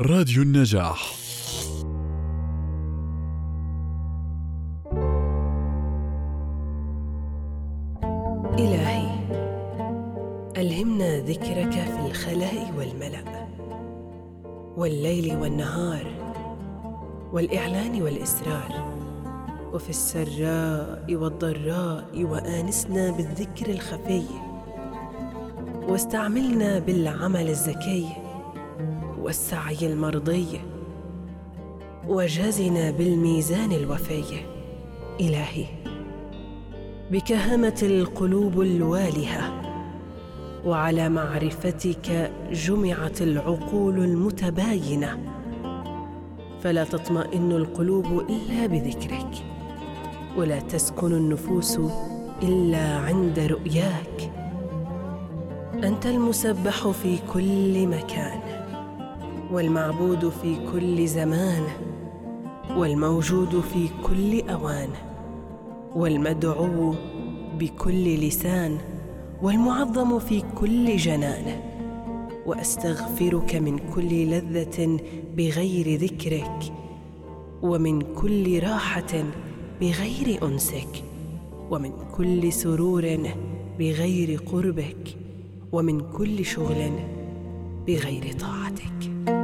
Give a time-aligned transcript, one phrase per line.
[0.00, 1.14] راديو النجاح.
[8.58, 9.10] إلهي
[10.56, 13.48] ألهمنا ذكرك في الخلاء والملأ
[14.76, 16.06] والليل والنهار
[17.32, 18.94] والإعلان والإسرار
[19.72, 24.24] وفي السراء والضراء وآنسنا بالذكر الخفي
[25.88, 28.23] واستعملنا بالعمل الزكي.
[29.24, 30.60] والسعي المرضي.
[32.08, 34.24] وجازنا بالميزان الوفي.
[35.20, 35.64] إلهي
[37.10, 39.62] بك همت القلوب الوالهة
[40.64, 45.18] وعلى معرفتك جمعت العقول المتباينة.
[46.60, 49.44] فلا تطمئن القلوب إلا بذكرك
[50.36, 51.80] ولا تسكن النفوس
[52.42, 54.32] إلا عند رؤياك.
[55.74, 58.53] أنت المسبح في كل مكان.
[59.52, 61.62] والمعبود في كل زمان
[62.76, 64.88] والموجود في كل أوان
[65.94, 66.94] والمدعو
[67.58, 68.78] بكل لسان
[69.42, 71.74] والمعظم في كل جنان.
[72.46, 75.00] وأستغفرك من كل لذة
[75.36, 76.72] بغير ذكرك
[77.62, 79.24] ومن كل راحة
[79.80, 81.04] بغير أنسك
[81.70, 83.18] ومن كل سرور
[83.78, 85.16] بغير قربك
[85.72, 86.90] ومن كل شغل
[87.86, 89.43] بغير طاعتك.